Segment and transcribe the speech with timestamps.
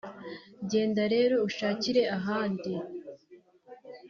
[0.71, 2.71] genda rero ushakire ahandi